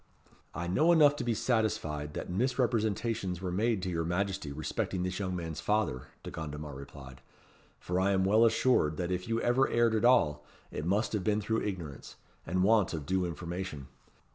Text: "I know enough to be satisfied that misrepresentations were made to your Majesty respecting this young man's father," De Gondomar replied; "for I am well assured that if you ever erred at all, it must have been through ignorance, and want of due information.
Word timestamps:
"I 0.55 0.65
know 0.65 0.91
enough 0.91 1.15
to 1.17 1.23
be 1.23 1.35
satisfied 1.35 2.15
that 2.15 2.27
misrepresentations 2.27 3.39
were 3.39 3.51
made 3.51 3.83
to 3.83 3.89
your 3.91 4.03
Majesty 4.03 4.51
respecting 4.51 5.03
this 5.03 5.19
young 5.19 5.35
man's 5.35 5.59
father," 5.61 6.07
De 6.23 6.31
Gondomar 6.31 6.73
replied; 6.73 7.21
"for 7.79 7.99
I 7.99 8.09
am 8.09 8.25
well 8.25 8.43
assured 8.43 8.97
that 8.97 9.11
if 9.11 9.27
you 9.27 9.39
ever 9.41 9.69
erred 9.69 9.93
at 9.93 10.03
all, 10.03 10.43
it 10.71 10.85
must 10.87 11.13
have 11.13 11.23
been 11.23 11.39
through 11.39 11.61
ignorance, 11.61 12.15
and 12.47 12.63
want 12.63 12.95
of 12.95 13.05
due 13.05 13.25
information. 13.27 13.89